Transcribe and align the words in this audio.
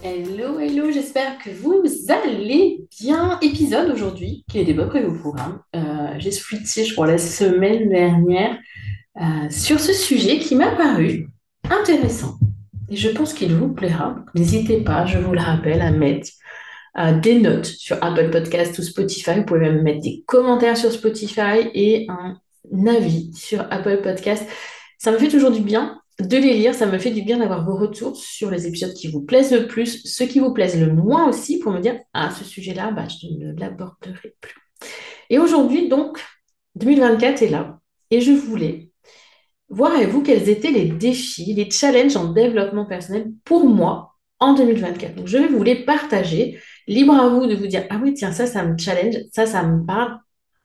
Hello, 0.00 0.60
hello, 0.60 0.92
j'espère 0.92 1.38
que 1.38 1.50
vous 1.50 1.82
allez 2.08 2.86
bien. 3.00 3.36
Épisode 3.42 3.90
aujourd'hui 3.90 4.44
qui 4.48 4.60
est 4.60 4.64
des 4.64 4.74
prévu 4.74 5.08
au 5.08 5.14
programme. 5.18 5.60
Euh, 5.74 6.14
J'ai 6.18 6.30
switché, 6.30 6.84
je 6.84 6.92
crois, 6.92 7.08
la 7.08 7.18
semaine 7.18 7.88
dernière 7.88 8.56
euh, 9.20 9.50
sur 9.50 9.80
ce 9.80 9.92
sujet 9.92 10.38
qui 10.38 10.54
m'a 10.54 10.70
paru 10.70 11.28
intéressant. 11.68 12.38
Et 12.88 12.96
je 12.96 13.08
pense 13.08 13.34
qu'il 13.34 13.52
vous 13.54 13.72
plaira. 13.72 14.24
N'hésitez 14.36 14.82
pas, 14.82 15.04
je 15.04 15.18
vous 15.18 15.32
le 15.32 15.40
rappelle, 15.40 15.82
à 15.82 15.90
mettre 15.90 16.30
euh, 16.98 17.18
des 17.18 17.40
notes 17.40 17.66
sur 17.66 17.96
Apple 18.00 18.30
Podcast 18.30 18.78
ou 18.78 18.82
Spotify. 18.82 19.38
Vous 19.38 19.46
pouvez 19.46 19.60
même 19.60 19.82
mettre 19.82 20.02
des 20.02 20.22
commentaires 20.28 20.76
sur 20.76 20.92
Spotify 20.92 21.70
et 21.74 22.06
un 22.08 22.86
avis 22.86 23.32
sur 23.34 23.66
Apple 23.72 24.00
Podcast. 24.02 24.48
Ça 24.96 25.10
me 25.10 25.18
fait 25.18 25.28
toujours 25.28 25.50
du 25.50 25.60
bien 25.60 26.00
de 26.20 26.36
les 26.36 26.54
lire, 26.54 26.74
ça 26.74 26.86
me 26.86 26.98
fait 26.98 27.10
du 27.10 27.22
bien 27.22 27.38
d'avoir 27.38 27.64
vos 27.64 27.76
retours 27.76 28.16
sur 28.16 28.50
les 28.50 28.66
épisodes 28.66 28.92
qui 28.92 29.08
vous 29.08 29.22
plaisent 29.22 29.52
le 29.52 29.66
plus, 29.66 30.02
ceux 30.04 30.26
qui 30.26 30.40
vous 30.40 30.52
plaisent 30.52 30.78
le 30.78 30.92
moins 30.92 31.28
aussi, 31.28 31.58
pour 31.60 31.72
me 31.72 31.80
dire, 31.80 31.98
ah, 32.12 32.30
ce 32.36 32.44
sujet-là, 32.44 32.90
bah, 32.90 33.06
je 33.08 33.26
ne 33.28 33.52
l'aborderai 33.58 34.34
plus. 34.40 34.54
Et 35.30 35.38
aujourd'hui, 35.38 35.88
donc, 35.88 36.20
2024 36.74 37.42
est 37.42 37.48
là, 37.48 37.78
et 38.10 38.20
je 38.20 38.32
voulais 38.32 38.90
voir 39.68 39.92
avec 39.92 40.08
vous 40.08 40.22
quels 40.22 40.48
étaient 40.48 40.70
les 40.70 40.86
défis, 40.86 41.54
les 41.54 41.70
challenges 41.70 42.16
en 42.16 42.32
développement 42.32 42.86
personnel 42.86 43.30
pour 43.44 43.68
moi 43.68 44.14
en 44.40 44.54
2024. 44.54 45.14
Donc, 45.14 45.26
je 45.26 45.38
vais 45.38 45.48
vous 45.48 45.62
les 45.62 45.84
partager. 45.84 46.58
Libre 46.86 47.14
à 47.14 47.28
vous 47.28 47.46
de 47.46 47.54
vous 47.54 47.66
dire, 47.66 47.84
ah 47.90 48.00
oui, 48.02 48.14
tiens, 48.14 48.32
ça, 48.32 48.46
ça 48.46 48.64
me 48.64 48.76
challenge, 48.78 49.16
ça, 49.32 49.46
ça 49.46 49.62
me 49.62 49.84
parle 49.84 50.18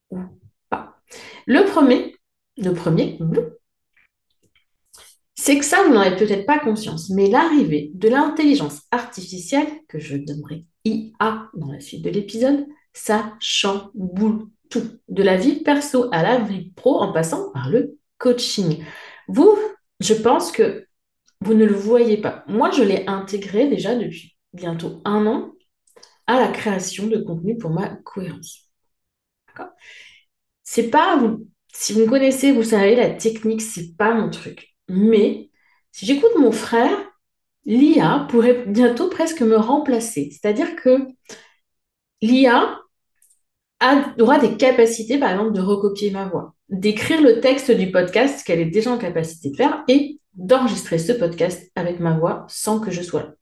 ou 0.10 0.20
pas. 0.70 0.96
Le 1.46 1.66
premier, 1.66 2.16
le 2.58 2.74
premier, 2.74 3.20
c'est 5.44 5.58
que 5.58 5.66
ça, 5.66 5.84
vous 5.84 5.94
n'en 5.94 6.00
avez 6.00 6.16
peut-être 6.16 6.46
pas 6.46 6.58
conscience, 6.58 7.10
mais 7.10 7.28
l'arrivée 7.28 7.92
de 7.96 8.08
l'intelligence 8.08 8.84
artificielle, 8.92 9.68
que 9.90 10.00
je 10.00 10.16
donnerai 10.16 10.64
IA 10.86 11.50
dans 11.54 11.70
la 11.70 11.82
suite 11.82 12.02
de 12.02 12.10
l'épisode, 12.10 12.66
ça 12.94 13.34
chamboule 13.42 14.48
tout, 14.70 15.02
de 15.10 15.22
la 15.22 15.36
vie 15.36 15.62
perso 15.62 16.08
à 16.14 16.24
la 16.24 16.40
vie 16.40 16.72
pro 16.78 17.02
en 17.02 17.12
passant 17.12 17.52
par 17.52 17.70
le 17.70 18.00
coaching. 18.20 18.86
Vous, 19.28 19.60
je 20.00 20.14
pense 20.14 20.50
que 20.50 20.88
vous 21.42 21.56
ne 21.56 21.66
le 21.66 21.76
voyez 21.76 22.16
pas. 22.16 22.46
Moi, 22.48 22.72
je 22.72 22.84
l'ai 22.84 23.06
intégré 23.08 23.68
déjà 23.68 23.96
depuis 23.96 24.38
bientôt 24.54 25.02
un 25.04 25.28
an 25.28 25.52
à 26.26 26.40
la 26.40 26.48
création 26.54 27.08
de 27.08 27.18
contenu 27.18 27.58
pour 27.58 27.72
ma 27.72 27.90
cohérence. 27.90 28.72
C'est 30.64 30.90
pas, 30.90 31.22
si 31.74 31.92
vous 31.92 32.00
me 32.00 32.10
connaissez, 32.10 32.54
vous 32.54 32.64
savez, 32.64 32.96
la 32.96 33.10
technique, 33.10 33.62
c'est 33.62 33.98
pas 33.98 34.14
mon 34.14 34.30
truc. 34.30 34.73
Mais 34.88 35.50
si 35.92 36.06
j'écoute 36.06 36.32
mon 36.40 36.52
frère, 36.52 36.98
l'IA 37.66 38.28
pourrait 38.30 38.66
bientôt 38.68 39.10
presque 39.10 39.42
me 39.42 39.58
remplacer. 39.58 40.30
C'est-à-dire 40.32 40.76
que 40.76 41.08
l'IA 42.22 42.80
aura 44.20 44.40
des 44.40 44.56
capacités, 44.58 45.18
par 45.18 45.32
exemple, 45.32 45.54
de 45.54 45.62
recopier 45.62 46.12
ma 46.12 46.26
voix, 46.26 46.56
d'écrire 46.70 47.22
le 47.22 47.40
texte 47.42 47.72
du 47.72 47.92
podcast 47.92 48.46
qu'elle 48.46 48.60
est 48.60 48.66
déjà 48.66 48.92
en 48.92 48.98
capacité 48.98 49.50
de 49.52 49.56
faire 49.56 49.84
et 49.88 50.20
d'enregistrer 50.34 50.98
ce 50.98 51.12
podcast 51.12 51.72
avec 51.76 52.00
ma 52.00 52.18
voix 52.18 52.46
sans 52.50 52.80
que 52.80 52.92
je 52.92 53.02
sois 53.02 53.36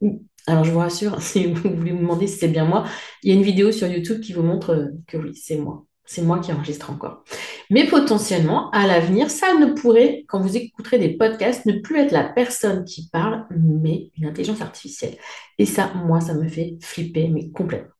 là. 0.00 0.10
Alors, 0.46 0.64
je 0.64 0.70
vous 0.70 0.78
rassure, 0.78 1.20
si 1.22 1.46
vous 1.46 1.74
voulez 1.74 1.92
me 1.92 2.00
demander 2.00 2.26
si 2.26 2.38
c'est 2.38 2.48
bien 2.48 2.64
moi, 2.64 2.86
il 3.22 3.30
y 3.30 3.32
a 3.32 3.36
une 3.36 3.42
vidéo 3.42 3.72
sur 3.72 3.88
YouTube 3.88 4.20
qui 4.20 4.32
vous 4.32 4.42
montre 4.42 4.92
que 5.06 5.16
oui, 5.16 5.34
c'est 5.34 5.56
moi. 5.56 5.86
C'est 6.06 6.22
moi 6.22 6.38
qui 6.38 6.52
enregistre 6.52 6.90
encore. 6.90 7.24
Mais 7.68 7.86
potentiellement, 7.86 8.70
à 8.70 8.86
l'avenir, 8.86 9.30
ça 9.30 9.54
ne 9.54 9.72
pourrait, 9.72 10.24
quand 10.28 10.40
vous 10.40 10.56
écouterez 10.56 10.98
des 10.98 11.16
podcasts, 11.16 11.66
ne 11.66 11.80
plus 11.80 11.98
être 11.98 12.12
la 12.12 12.24
personne 12.24 12.84
qui 12.84 13.08
parle, 13.10 13.44
mais 13.50 14.10
une 14.16 14.26
intelligence 14.26 14.60
artificielle. 14.60 15.16
Et 15.58 15.66
ça, 15.66 15.92
moi, 15.94 16.20
ça 16.20 16.34
me 16.34 16.48
fait 16.48 16.78
flipper, 16.80 17.28
mais 17.28 17.50
complètement. 17.50 17.90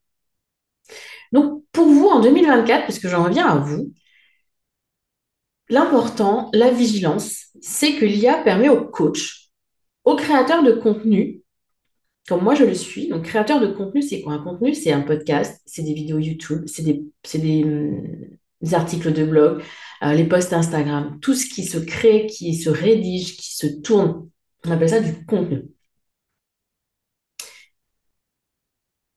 Donc, 1.33 1.65
pour 1.73 1.87
vous, 1.87 2.07
en 2.07 2.21
2024, 2.21 2.85
puisque 2.85 3.09
j'en 3.09 3.25
reviens 3.25 3.47
à 3.47 3.59
vous, 3.59 3.93
l'important, 5.69 6.51
la 6.53 6.71
vigilance, 6.71 7.47
c'est 7.61 7.95
que 7.97 8.05
l'IA 8.05 8.39
permet 8.39 8.69
aux 8.69 8.85
coachs, 8.85 9.51
aux 10.05 10.17
créateurs 10.17 10.63
de 10.63 10.73
contenu, 10.73 11.43
comme 12.27 12.43
moi 12.43 12.55
je 12.55 12.65
le 12.65 12.75
suis, 12.75 13.09
donc 13.09 13.25
créateur 13.25 13.61
de 13.61 13.69
contenu, 13.69 14.03
c'est 14.03 14.21
quoi 14.23 14.35
un 14.35 14.43
contenu? 14.43 14.75
C'est 14.75 14.93
un 14.93 15.03
podcast, 15.03 15.63
c'est 15.67 15.83
des 15.83 15.95
vidéos 15.95 16.19
YouTube, 16.19 16.65
c'est 16.67 16.83
des, 16.83 17.05
des, 17.35 18.75
articles 18.75 19.13
de 19.13 19.25
blog, 19.25 19.63
euh, 20.03 20.13
les 20.13 20.25
posts 20.27 20.53
Instagram, 20.53 21.19
tout 21.21 21.35
ce 21.35 21.47
qui 21.47 21.65
se 21.65 21.79
crée, 21.79 22.27
qui 22.27 22.55
se 22.55 22.71
rédige, 22.71 23.37
qui 23.37 23.55
se 23.57 23.67
tourne. 23.67 24.29
On 24.65 24.71
appelle 24.71 24.91
ça 24.91 25.01
du 25.01 25.25
contenu. 25.25 25.65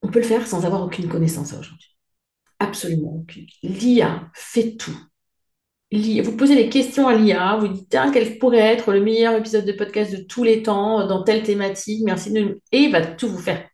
On 0.02 0.10
peut 0.10 0.20
le 0.20 0.26
faire 0.26 0.48
sans 0.48 0.66
avoir 0.66 0.84
aucune 0.84 1.08
connaissance 1.08 1.54
aujourd'hui. 1.54 1.98
Absolument 2.60 3.16
aucune. 3.16 3.48
L'IA 3.64 4.30
fait 4.34 4.76
tout 4.76 4.98
vous 5.92 6.38
posez 6.38 6.56
des 6.56 6.70
questions 6.70 7.08
à 7.08 7.16
l'IA, 7.16 7.58
vous 7.58 7.68
dites 7.68 7.98
quel 8.14 8.38
pourrait 8.38 8.60
être 8.60 8.92
le 8.94 9.02
meilleur 9.02 9.36
épisode 9.36 9.66
de 9.66 9.72
podcast 9.72 10.12
de 10.16 10.22
tous 10.24 10.44
les 10.44 10.62
temps 10.64 11.08
dans 11.08 11.24
telle 11.24 11.44
thématique, 11.44 12.04
merci 12.06 12.32
de 12.32 12.62
et 12.72 12.80
il 12.80 12.92
va 12.92 13.06
tout 13.06 13.28
vous 13.28 13.40
faire. 13.40 13.68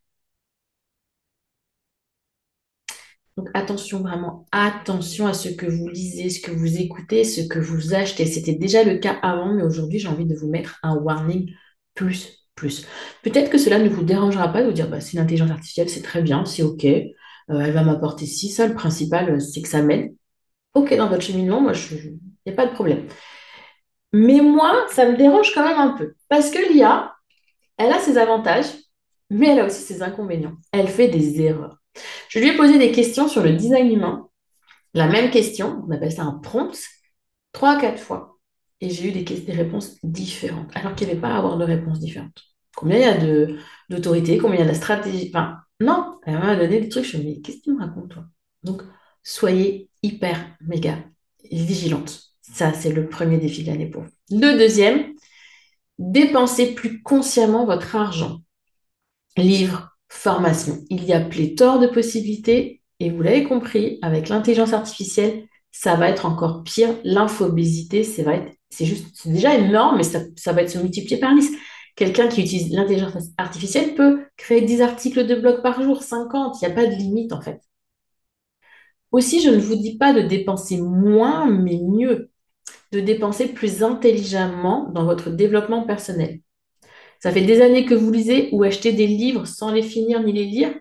Donc 3.38 3.50
attention 3.54 4.00
vraiment, 4.00 4.46
attention 4.54 5.28
à 5.28 5.34
ce 5.34 5.50
que 5.50 5.66
vous 5.66 5.90
lisez, 5.90 6.30
ce 6.30 6.40
que 6.40 6.52
vous 6.52 6.78
écoutez, 6.78 7.26
ce 7.26 7.42
que 7.42 7.60
vous 7.60 7.94
achetez. 7.94 8.26
C'était 8.26 8.54
déjà 8.54 8.84
le 8.86 8.98
cas 8.98 9.18
avant, 9.22 9.54
mais 9.54 9.64
aujourd'hui 9.64 10.00
j'ai 10.00 10.08
envie 10.08 10.26
de 10.26 10.36
vous 10.36 10.48
mettre 10.48 10.80
un 10.84 10.96
warning 10.96 11.52
plus, 11.96 12.48
plus. 12.56 12.88
Peut-être 13.24 13.50
que 13.50 13.58
cela 13.58 13.78
ne 13.80 13.90
vous 13.90 14.04
dérangera 14.04 14.48
pas 14.54 14.62
de 14.62 14.68
vous 14.68 14.74
dire 14.74 14.90
bah, 14.90 15.02
c'est 15.02 15.18
l'intelligence 15.18 15.52
artificielle, 15.52 15.90
c'est 15.90 16.02
très 16.02 16.22
bien, 16.22 16.46
c'est 16.46 16.64
ok, 16.64 16.86
euh, 16.86 17.04
elle 17.50 17.74
va 17.74 17.84
m'apporter 17.84 18.26
ci, 18.26 18.50
ça. 18.50 18.68
Le 18.68 18.74
principal, 18.74 19.42
c'est 19.42 19.62
que 19.62 19.68
ça 19.68 19.82
m'aide. 19.82 20.16
Ok, 20.76 20.94
dans 20.96 21.08
votre 21.08 21.24
cheminement, 21.24 21.62
moi, 21.62 21.72
il 21.92 22.20
n'y 22.46 22.52
a 22.52 22.56
pas 22.56 22.68
de 22.68 22.74
problème. 22.74 23.08
Mais 24.14 24.42
moi, 24.42 24.86
ça 24.90 25.10
me 25.10 25.18
dérange 25.18 25.54
quand 25.54 25.64
même 25.64 25.80
un 25.80 25.98
peu. 25.98 26.16
Parce 26.30 26.52
que 26.52 26.72
l'IA, 26.72 27.16
elle 27.78 27.92
a 27.92 28.00
ses 28.00 28.18
avantages, 28.18 28.72
mais 29.30 29.48
elle 29.48 29.60
a 29.60 29.66
aussi 29.66 29.82
ses 29.82 30.02
inconvénients. 30.04 30.56
Elle 30.72 30.88
fait 30.88 31.08
des 31.08 31.42
erreurs. 31.42 31.78
Je 32.30 32.40
lui 32.40 32.50
ai 32.50 32.58
posé 32.58 32.78
des 32.78 32.92
questions 32.92 33.28
sur 33.28 33.42
le 33.42 33.54
design 33.54 33.92
humain. 33.92 34.30
La 34.94 35.08
même 35.08 35.32
question, 35.32 35.84
on 35.88 35.92
appelle 35.92 36.12
ça 36.12 36.24
un 36.24 36.40
prompt, 36.40 36.78
trois 37.52 37.80
quatre 37.80 38.00
fois. 38.00 38.38
Et 38.82 38.90
j'ai 38.90 39.10
eu 39.10 39.12
des, 39.12 39.52
réponses 39.54 39.98
différentes, 40.04 40.70
alors 40.76 40.96
qu'il 40.96 41.08
n'y 41.08 41.14
avait 41.14 41.22
pas 41.22 41.30
à 41.30 41.38
avoir 41.38 41.58
de 41.58 41.64
réponses 41.64 42.00
différentes. 42.00 42.42
Combien 42.76 42.98
il 42.98 43.02
y 43.02 43.06
a 43.06 43.58
d'autorité, 43.90 44.38
combien 44.38 44.60
il 44.60 44.66
y 44.66 44.68
a 44.68 44.72
de 44.72 44.76
stratégie. 44.76 45.32
Enfin, 45.34 45.58
non, 45.80 46.20
elle 46.26 46.40
m'a 46.40 46.56
donné 46.58 46.82
des 46.82 46.90
trucs. 46.90 47.06
Je 47.06 47.18
me 47.18 47.24
dit, 47.24 47.42
qu'est-ce 47.42 47.58
que 47.58 47.64
tu 47.64 47.74
me 47.74 47.80
racontes, 47.80 48.10
toi? 48.10 48.26
Donc, 48.64 48.82
soyez 49.24 49.90
hyper, 50.06 50.56
méga 50.62 50.98
vigilante. 51.52 52.22
Ça, 52.42 52.74
c'est 52.74 52.92
le 52.92 53.10
premier 53.10 53.38
défi 53.38 53.64
de 53.64 53.68
l'année 53.68 53.90
pour 53.90 54.04
vous. 54.04 54.10
Le 54.30 54.58
deuxième, 54.58 55.14
dépensez 55.98 56.74
plus 56.74 57.02
consciemment 57.02 57.66
votre 57.66 57.96
argent. 57.96 58.42
Livres, 59.36 59.98
formation. 60.08 60.84
Il 60.90 61.04
y 61.04 61.14
a 61.14 61.20
pléthore 61.20 61.80
de 61.80 61.88
possibilités 61.88 62.82
et 63.00 63.10
vous 63.10 63.22
l'avez 63.22 63.44
compris, 63.44 64.00
avec 64.02 64.30
l'intelligence 64.30 64.74
artificielle, 64.74 65.44
ça 65.72 65.96
va 65.96 66.10
être 66.10 66.26
encore 66.26 66.64
pire. 66.64 66.96
L'infobésité, 67.04 68.04
c'est 68.04 68.26
déjà 69.26 69.56
énorme, 69.56 69.98
mais 69.98 70.04
ça, 70.04 70.22
ça 70.38 70.54
va 70.54 70.62
être 70.62 70.70
se 70.70 70.78
multiplier 70.78 71.20
par 71.20 71.36
10. 71.36 71.52
Quelqu'un 71.96 72.28
qui 72.28 72.42
utilise 72.42 72.72
l'intelligence 72.72 73.26
artificielle 73.38 73.96
peut 73.96 74.26
créer 74.38 74.62
10 74.62 74.82
articles 74.82 75.26
de 75.26 75.36
blog 75.36 75.62
par 75.62 75.82
jour, 75.82 76.04
50, 76.04 76.62
il 76.62 76.66
n'y 76.66 76.72
a 76.72 76.76
pas 76.76 76.86
de 76.86 76.96
limite 76.96 77.34
en 77.34 77.42
fait. 77.42 77.60
Aussi, 79.12 79.42
je 79.42 79.50
ne 79.50 79.58
vous 79.60 79.76
dis 79.76 79.98
pas 79.98 80.14
de 80.14 80.22
dépenser 80.22 80.82
moins, 80.82 81.50
mais 81.50 81.80
mieux, 81.82 82.32
de 82.92 83.00
dépenser 83.00 83.48
plus 83.50 83.84
intelligemment 83.84 84.90
dans 84.94 85.06
votre 85.06 85.30
développement 85.30 85.84
personnel. 85.84 86.42
Ça 87.20 87.32
fait 87.32 87.46
des 87.46 87.62
années 87.62 87.86
que 87.86 87.96
vous 87.96 88.12
lisez 88.12 88.50
ou 88.52 88.64
achetez 88.64 88.94
des 88.94 89.08
livres 89.08 89.46
sans 89.46 89.72
les 89.72 89.84
finir 89.84 90.22
ni 90.22 90.34
les 90.34 90.46
lire, 90.46 90.74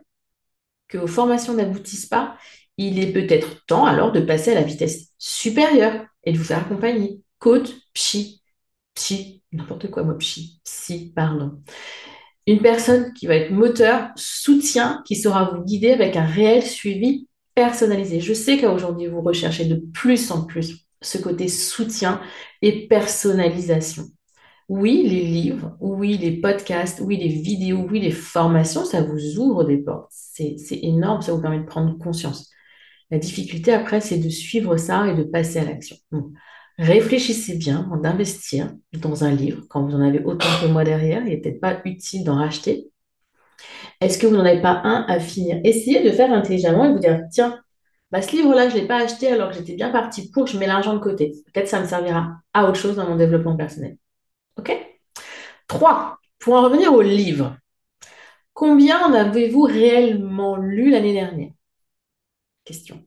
que 0.89 0.99
vos 0.99 1.07
formations 1.07 1.55
n'aboutissent 1.55 2.07
pas. 2.07 2.37
Il 2.77 2.99
est 2.99 3.13
peut-être 3.13 3.65
temps 3.67 3.87
alors 3.87 4.13
de 4.13 4.21
passer 4.21 4.51
à 4.53 4.55
la 4.55 4.63
vitesse 4.63 5.13
supérieure 5.19 6.05
et 6.25 6.33
de 6.33 6.39
vous 6.39 6.45
faire 6.45 6.59
accompagner. 6.59 7.21
Coach, 7.39 7.69
psy, 7.95 8.43
psy, 8.95 9.43
n'importe 9.53 9.91
quoi, 9.91 10.03
moi, 10.03 10.19
psy, 10.19 10.61
psy, 10.65 11.13
pardon. 11.15 11.63
Une 12.47 12.61
personne 12.61 13.13
qui 13.15 13.27
va 13.27 13.37
être 13.37 13.51
moteur, 13.51 14.11
soutien, 14.17 15.03
qui 15.07 15.17
saura 15.17 15.51
vous 15.51 15.65
guider 15.65 15.93
avec 15.93 16.17
un 16.17 16.27
réel 16.27 16.63
suivi 16.63 17.29
personnalisé. 17.55 18.21
Je 18.21 18.35
sais 18.35 18.59
qu'aujourd'hui, 18.59 19.07
vous 19.07 19.21
recherchez 19.21 19.65
de 19.67 19.77
plus 19.93 20.31
en 20.31 20.45
plus 20.45 20.87
ce 21.01 21.19
côté 21.19 21.49
soutien 21.49 22.21
et 22.63 22.87
personnalisation. 22.89 24.05
Oui, 24.69 25.07
les 25.07 25.23
livres, 25.23 25.77
oui, 25.81 26.17
les 26.17 26.33
podcasts, 26.41 27.01
oui, 27.05 27.19
les 27.19 27.29
vidéos, 27.29 27.87
oui, 27.91 28.01
les 28.01 28.11
formations, 28.11 28.85
ça 28.85 29.03
vous 29.03 29.39
ouvre 29.39 29.65
des 29.65 29.77
portes. 29.77 30.11
C'est 30.11 30.57
énorme, 30.71 31.21
ça 31.21 31.33
vous 31.33 31.41
permet 31.43 31.61
de 31.61 31.67
prendre 31.67 31.99
conscience. 31.99 32.51
La 33.11 33.19
difficulté 33.19 33.73
après, 33.73 34.01
c'est 34.01 34.19
de 34.19 34.29
suivre 34.31 34.77
ça 34.79 35.07
et 35.07 35.15
de 35.15 35.23
passer 35.23 35.59
à 35.59 35.65
l'action. 35.65 35.97
réfléchissez 36.79 37.57
bien 37.57 37.89
d'investir 38.03 38.75
dans 38.95 39.25
un 39.25 39.33
livre 39.33 39.65
quand 39.69 39.85
vous 39.85 39.95
en 39.95 40.01
avez 40.01 40.21
autant 40.25 40.49
que 40.63 40.67
moi 40.67 40.83
derrière. 40.83 41.23
Il 41.27 41.31
n'est 41.31 41.37
peut-être 41.37 41.61
pas 41.61 41.81
utile 41.85 42.25
d'en 42.25 42.37
racheter. 42.37 42.91
Est-ce 44.05 44.19
que 44.19 44.27
vous 44.27 44.37
n'en 44.37 44.45
avez 44.45 44.61
pas 44.61 44.83
un 44.85 45.07
à 45.09 45.19
finir? 45.19 45.61
Essayez 45.65 46.03
de 46.03 46.11
faire 46.11 46.31
intelligemment 46.31 46.85
et 46.85 46.93
vous 46.93 46.99
dire, 46.99 47.23
tiens, 47.33 47.59
bah, 48.11 48.21
ce 48.21 48.33
livre-là, 48.33 48.69
je 48.69 48.75
ne 48.77 48.81
l'ai 48.83 48.87
pas 48.87 49.03
acheté 49.03 49.29
alors 49.29 49.49
que 49.49 49.55
j'étais 49.55 49.73
bien 49.73 49.89
partie 49.89 50.31
pour, 50.31 50.47
je 50.47 50.59
mets 50.59 50.67
l'argent 50.67 50.93
de 50.93 50.99
côté. 50.99 51.33
Peut-être 51.47 51.69
ça 51.69 51.81
me 51.81 51.87
servira 51.87 52.37
à 52.53 52.69
autre 52.69 52.79
chose 52.79 52.97
dans 52.97 53.09
mon 53.09 53.17
développement 53.17 53.57
personnel. 53.57 53.97
OK? 54.59 54.77
3. 55.69 56.19
Pour 56.39 56.53
en 56.53 56.63
revenir 56.65 56.93
au 56.93 57.01
livre, 57.01 57.57
combien 58.53 59.01
en 59.07 59.15
avez-vous 59.15 59.63
réellement 59.63 60.59
lu 60.59 60.91
l'année 60.91 61.15
dernière? 61.15 61.53
Question. 62.65 63.03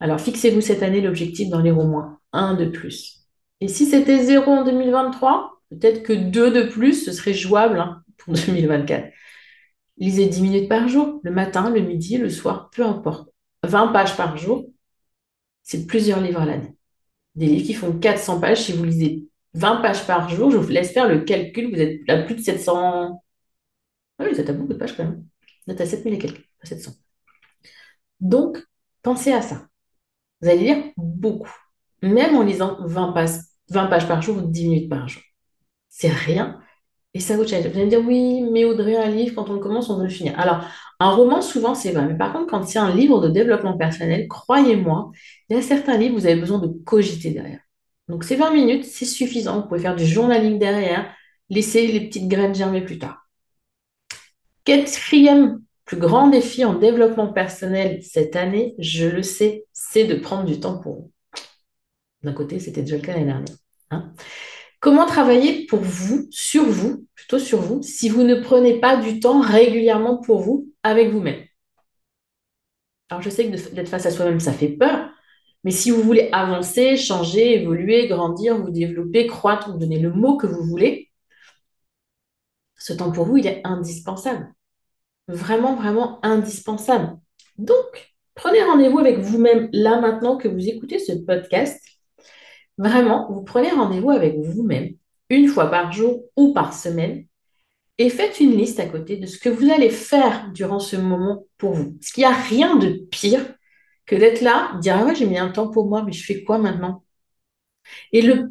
Alors, 0.00 0.20
fixez-vous 0.20 0.60
cette 0.60 0.82
année 0.82 1.00
l'objectif 1.00 1.48
d'en 1.48 1.60
lire 1.60 1.78
au 1.78 1.86
moins 1.86 2.18
un 2.32 2.54
de 2.54 2.64
plus. 2.64 3.20
Et 3.60 3.68
si 3.68 3.86
c'était 3.86 4.24
zéro 4.24 4.50
en 4.50 4.64
2023, 4.64 5.62
peut-être 5.70 6.02
que 6.02 6.12
deux 6.12 6.50
de 6.50 6.64
plus, 6.64 7.04
ce 7.04 7.12
serait 7.12 7.34
jouable 7.34 7.78
hein, 7.78 8.02
pour 8.16 8.34
2024. 8.34 9.12
Lisez 9.98 10.26
10 10.26 10.42
minutes 10.42 10.68
par 10.68 10.88
jour, 10.88 11.20
le 11.22 11.30
matin, 11.30 11.70
le 11.70 11.80
midi, 11.80 12.18
le 12.18 12.30
soir, 12.30 12.70
peu 12.70 12.84
importe. 12.84 13.30
20 13.64 13.88
pages 13.88 14.16
par 14.16 14.36
jour, 14.36 14.66
c'est 15.62 15.86
plusieurs 15.86 16.20
livres 16.20 16.40
à 16.40 16.46
l'année. 16.46 16.74
Des 17.34 17.46
livres 17.46 17.66
qui 17.66 17.74
font 17.74 17.92
400 17.98 18.40
pages, 18.40 18.62
si 18.62 18.72
vous 18.72 18.84
lisez 18.84 19.28
20 19.54 19.76
pages 19.82 20.06
par 20.06 20.28
jour, 20.28 20.50
je 20.50 20.56
vous 20.56 20.68
laisse 20.68 20.92
faire 20.92 21.08
le 21.08 21.20
calcul, 21.22 21.74
vous 21.74 21.80
êtes 21.80 22.08
à 22.08 22.22
plus 22.22 22.36
de 22.36 22.40
700... 22.40 23.20
Ah 24.18 24.24
oui, 24.24 24.32
vous 24.32 24.40
êtes 24.40 24.50
à 24.50 24.52
beaucoup 24.52 24.72
de 24.72 24.78
pages 24.78 24.96
quand 24.96 25.04
même. 25.04 25.24
Vous 25.66 25.72
êtes 25.72 25.80
à 25.80 25.86
7000 25.86 26.14
et 26.14 26.18
quelques, 26.18 26.48
pas 26.60 26.66
700. 26.66 26.92
Donc, 28.20 28.58
pensez 29.02 29.32
à 29.32 29.42
ça. 29.42 29.66
Vous 30.40 30.48
allez 30.48 30.60
lire 30.60 30.84
beaucoup, 30.96 31.52
même 32.02 32.36
en 32.36 32.42
lisant 32.42 32.78
20 32.80 33.12
pages, 33.12 33.38
20 33.70 33.86
pages 33.86 34.08
par 34.08 34.22
jour 34.22 34.36
ou 34.36 34.42
10 34.42 34.68
minutes 34.68 34.88
par 34.88 35.08
jour. 35.08 35.22
C'est 35.88 36.08
rien, 36.12 36.60
et 37.18 37.20
ça 37.20 37.36
vous 37.36 37.44
challenge. 37.44 37.66
Vous 37.66 37.76
allez 37.76 37.86
me 37.86 37.90
dire, 37.90 38.00
oui, 38.06 38.42
mais 38.42 38.64
Audrey, 38.64 38.94
un 38.94 39.10
livre, 39.10 39.34
quand 39.34 39.50
on 39.50 39.58
commence, 39.58 39.90
on 39.90 39.96
veut 39.96 40.04
le 40.04 40.08
finir. 40.08 40.38
Alors, 40.38 40.64
un 41.00 41.10
roman, 41.10 41.42
souvent, 41.42 41.74
c'est 41.74 41.90
vrai. 41.90 42.06
Mais 42.06 42.16
par 42.16 42.32
contre, 42.32 42.46
quand 42.46 42.62
c'est 42.64 42.78
un 42.78 42.94
livre 42.94 43.20
de 43.20 43.28
développement 43.28 43.76
personnel, 43.76 44.28
croyez-moi, 44.28 45.10
il 45.50 45.56
y 45.56 45.58
a 45.58 45.62
certains 45.62 45.98
livres, 45.98 46.14
vous 46.14 46.26
avez 46.26 46.36
besoin 46.40 46.60
de 46.60 46.68
cogiter 46.84 47.32
derrière. 47.32 47.58
Donc, 48.06 48.22
ces 48.22 48.36
20 48.36 48.52
minutes, 48.52 48.84
c'est 48.84 49.04
suffisant. 49.04 49.62
Vous 49.62 49.66
pouvez 49.66 49.80
faire 49.80 49.96
du 49.96 50.06
journaling 50.06 50.60
derrière, 50.60 51.12
laisser 51.50 51.88
les 51.88 52.06
petites 52.06 52.28
graines 52.28 52.54
germer 52.54 52.82
plus 52.82 53.00
tard. 53.00 53.26
Quatrième 54.62 55.60
plus 55.84 55.96
grand 55.96 56.28
défi 56.28 56.64
en 56.64 56.74
développement 56.74 57.32
personnel 57.32 58.00
cette 58.04 58.36
année, 58.36 58.76
je 58.78 59.08
le 59.08 59.24
sais, 59.24 59.64
c'est 59.72 60.04
de 60.04 60.14
prendre 60.14 60.44
du 60.44 60.60
temps 60.60 60.78
pour 60.78 60.94
vous. 60.94 61.12
D'un 62.22 62.32
côté, 62.32 62.60
c'était 62.60 62.82
déjà 62.82 62.94
le 62.94 63.02
cas 63.02 63.14
l'année 63.14 63.24
dernière. 63.24 63.56
Hein. 63.90 64.12
Comment 64.80 65.06
travailler 65.06 65.66
pour 65.66 65.80
vous, 65.80 66.28
sur 66.30 66.64
vous, 66.64 67.06
plutôt 67.14 67.38
sur 67.38 67.60
vous, 67.60 67.82
si 67.82 68.08
vous 68.08 68.22
ne 68.22 68.36
prenez 68.36 68.78
pas 68.78 68.96
du 68.96 69.18
temps 69.18 69.40
régulièrement 69.40 70.18
pour 70.18 70.40
vous, 70.40 70.68
avec 70.82 71.10
vous-même? 71.10 71.44
Alors 73.10 73.22
je 73.22 73.30
sais 73.30 73.50
que 73.50 73.74
d'être 73.74 73.88
face 73.88 74.06
à 74.06 74.10
soi-même, 74.10 74.40
ça 74.40 74.52
fait 74.52 74.68
peur, 74.68 75.10
mais 75.64 75.70
si 75.70 75.90
vous 75.90 76.02
voulez 76.02 76.28
avancer, 76.32 76.96
changer, 76.96 77.60
évoluer, 77.60 78.06
grandir, 78.06 78.58
vous 78.58 78.70
développer, 78.70 79.26
croître, 79.26 79.72
vous 79.72 79.78
donner 79.78 79.98
le 79.98 80.12
mot 80.12 80.36
que 80.36 80.46
vous 80.46 80.62
voulez, 80.62 81.10
ce 82.76 82.92
temps 82.92 83.10
pour 83.10 83.24
vous, 83.24 83.38
il 83.38 83.46
est 83.46 83.60
indispensable. 83.64 84.54
Vraiment, 85.26 85.74
vraiment 85.74 86.24
indispensable. 86.24 87.18
Donc, 87.58 88.14
prenez 88.34 88.62
rendez-vous 88.62 89.00
avec 89.00 89.18
vous-même 89.18 89.68
là 89.72 90.00
maintenant 90.00 90.36
que 90.36 90.48
vous 90.48 90.68
écoutez 90.68 90.98
ce 90.98 91.12
podcast 91.12 91.82
Vraiment, 92.78 93.30
vous 93.32 93.42
prenez 93.42 93.70
rendez-vous 93.70 94.10
avec 94.10 94.36
vous-même 94.38 94.94
une 95.30 95.48
fois 95.48 95.70
par 95.70 95.92
jour 95.92 96.24
ou 96.36 96.52
par 96.54 96.72
semaine 96.72 97.26
et 97.98 98.10
faites 98.10 98.40
une 98.40 98.56
liste 98.56 98.80
à 98.80 98.86
côté 98.86 99.16
de 99.16 99.26
ce 99.26 99.38
que 99.38 99.48
vous 99.48 99.70
allez 99.70 99.90
faire 99.90 100.50
durant 100.52 100.80
ce 100.80 100.96
moment 100.96 101.46
pour 101.58 101.72
vous. 101.74 101.92
Parce 101.94 102.12
qu'il 102.12 102.22
n'y 102.22 102.30
a 102.30 102.36
rien 102.36 102.76
de 102.76 103.06
pire 103.10 103.44
que 104.06 104.16
d'être 104.16 104.42
là, 104.42 104.72
dire 104.80 104.96
ah 104.98 105.04
ouais, 105.06 105.14
j'ai 105.16 105.26
mis 105.26 105.38
un 105.38 105.50
temps 105.50 105.70
pour 105.70 105.88
moi, 105.88 106.02
mais 106.04 106.12
je 106.12 106.24
fais 106.24 106.44
quoi 106.44 106.58
maintenant? 106.58 107.04
Et 108.12 108.22
le 108.22 108.50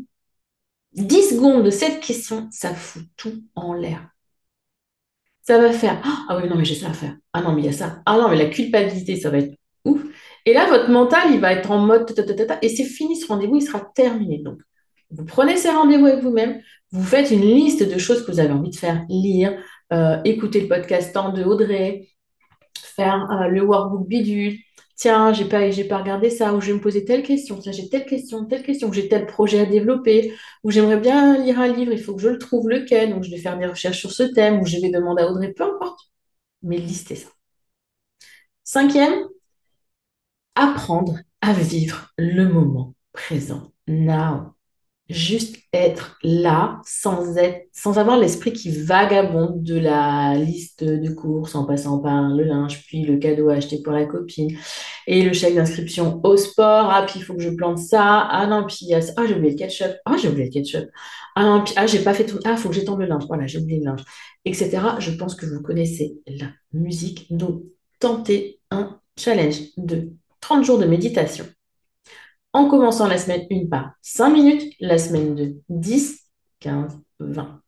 10 0.93 1.31
secondes 1.31 1.65
de 1.65 1.69
cette 1.71 2.01
question, 2.01 2.49
ça 2.51 2.73
fout 2.75 3.03
tout 3.17 3.43
en 3.55 3.73
l'air. 3.73 4.09
Ça 5.41 5.57
va 5.59 5.71
faire 5.71 5.99
Ah 6.29 6.37
oui, 6.37 6.47
non, 6.49 6.55
mais 6.55 6.65
j'ai 6.65 6.75
ça 6.75 6.89
à 6.89 6.93
faire. 6.93 7.15
Ah 7.33 7.41
non, 7.41 7.53
mais 7.53 7.61
il 7.61 7.65
y 7.65 7.69
a 7.69 7.71
ça. 7.73 8.01
Ah 8.05 8.17
non, 8.17 8.29
mais 8.29 8.35
la 8.37 8.49
culpabilité, 8.49 9.15
ça 9.15 9.29
va 9.31 9.39
être. 9.39 9.55
Et 10.47 10.53
là, 10.53 10.65
votre 10.65 10.89
mental, 10.89 11.33
il 11.33 11.41
va 11.41 11.51
être 11.51 11.71
en 11.71 11.79
mode 11.79 12.09
et 12.61 12.69
c'est 12.69 12.85
fini 12.85 13.17
ce 13.17 13.27
rendez-vous, 13.27 13.57
il 13.57 13.61
sera 13.61 13.81
terminé. 13.81 14.37
Donc, 14.37 14.61
vous 15.11 15.25
prenez 15.25 15.57
ces 15.57 15.69
rendez-vous 15.69 16.05
avec 16.05 16.23
vous-même, 16.23 16.61
vous 16.91 17.03
faites 17.03 17.31
une 17.31 17.41
liste 17.41 17.83
de 17.83 17.97
choses 17.97 18.25
que 18.25 18.31
vous 18.31 18.39
avez 18.39 18.53
envie 18.53 18.69
de 18.69 18.77
faire, 18.77 19.05
lire, 19.09 19.61
euh, 19.91 20.21
écouter 20.23 20.61
le 20.61 20.69
podcast 20.69 21.13
de 21.13 21.43
Audrey, 21.43 22.07
faire 22.77 23.29
euh, 23.29 23.49
le 23.49 23.61
workbook 23.61 24.07
bidule. 24.07 24.57
Tiens, 24.95 25.33
j'ai 25.33 25.43
pas, 25.43 25.69
j'ai 25.69 25.83
pas 25.83 25.97
regardé 25.97 26.29
ça, 26.29 26.53
ou 26.53 26.61
je 26.61 26.67
vais 26.67 26.73
me 26.75 26.81
poser 26.81 27.03
telle 27.03 27.23
question, 27.23 27.57
tiens, 27.57 27.73
j'ai 27.73 27.89
telle 27.89 28.05
question, 28.05 28.45
telle 28.45 28.63
question, 28.63 28.93
j'ai 28.93 29.09
tel 29.09 29.25
projet 29.25 29.59
à 29.59 29.65
développer, 29.65 30.33
ou 30.63 30.71
j'aimerais 30.71 31.01
bien 31.01 31.43
lire 31.43 31.59
un 31.59 31.67
livre, 31.67 31.91
il 31.91 31.99
faut 32.01 32.15
que 32.15 32.21
je 32.21 32.29
le 32.29 32.37
trouve 32.37 32.69
lequel, 32.69 33.09
donc 33.09 33.23
je 33.23 33.31
vais 33.31 33.37
faire 33.37 33.57
des 33.57 33.65
recherches 33.65 33.99
sur 33.99 34.11
ce 34.13 34.23
thème, 34.23 34.61
ou 34.61 34.65
je 34.65 34.77
vais 34.77 34.91
demander 34.91 35.23
à 35.23 35.29
Audrey, 35.29 35.51
peu 35.51 35.65
importe. 35.65 35.99
Mais 36.63 36.77
listez 36.77 37.15
ça. 37.15 37.27
Cinquième, 38.63 39.27
apprendre 40.57 41.19
à 41.41 41.53
vivre 41.53 42.09
le 42.17 42.49
moment 42.49 42.95
présent, 43.13 43.71
now. 43.87 44.53
Juste 45.09 45.55
être 45.71 46.17
là 46.21 46.81
sans, 46.85 47.37
être, 47.37 47.69
sans 47.71 47.97
avoir 47.97 48.17
l'esprit 48.17 48.51
qui 48.51 48.69
vagabonde 48.71 49.63
de 49.63 49.79
la 49.79 50.35
liste 50.35 50.83
de 50.83 51.13
courses 51.13 51.55
en 51.55 51.63
passant 51.63 51.99
par 51.99 52.27
le 52.27 52.43
linge, 52.43 52.83
puis 52.85 53.03
le 53.03 53.15
cadeau 53.15 53.47
à 53.47 53.53
acheter 53.53 53.81
pour 53.81 53.93
la 53.93 54.05
copine 54.05 54.57
et 55.07 55.23
le 55.23 55.31
chèque 55.31 55.55
d'inscription 55.55 56.19
au 56.25 56.35
sport. 56.35 56.91
Ah, 56.91 57.05
puis 57.07 57.19
il 57.19 57.23
faut 57.23 57.35
que 57.35 57.41
je 57.41 57.49
plante 57.51 57.77
ça. 57.77 58.27
Ah 58.29 58.47
non, 58.47 58.65
puis 58.67 58.93
ah, 58.93 59.25
j'ai 59.25 59.35
oublié 59.35 59.51
le 59.51 59.57
ketchup. 59.57 59.95
Ah, 60.05 60.17
j'ai 60.21 60.27
oublié 60.27 60.47
le 60.47 60.51
ketchup. 60.51 60.89
Ah 61.35 61.43
non, 61.45 61.63
puis 61.63 61.73
ah, 61.77 61.87
j'ai 61.87 61.99
pas 62.03 62.13
fait 62.13 62.25
tout. 62.25 62.39
Ah, 62.43 62.51
il 62.51 62.57
faut 62.57 62.67
que 62.67 62.75
j'étende 62.75 62.99
le 62.99 63.05
linge. 63.05 63.23
Voilà, 63.27 63.47
j'ai 63.47 63.59
oublié 63.59 63.79
le 63.79 63.85
linge, 63.85 64.03
etc. 64.43 64.79
Je 64.99 65.11
pense 65.11 65.35
que 65.35 65.45
vous 65.45 65.61
connaissez 65.61 66.17
la 66.27 66.47
musique. 66.73 67.27
Donc, 67.33 67.63
tentez 67.99 68.59
un 68.71 68.99
challenge 69.17 69.61
de 69.77 70.11
30 70.41 70.63
jours 70.63 70.79
de 70.79 70.85
méditation. 70.85 71.45
En 72.53 72.69
commençant 72.69 73.07
la 73.07 73.17
semaine 73.17 73.45
1 73.51 73.67
par 73.69 73.91
5 74.01 74.29
minutes, 74.29 74.73
la 74.79 74.97
semaine 74.97 75.35
2, 75.35 75.55
10, 75.69 76.19
15, 76.59 76.97
20. 77.19 77.61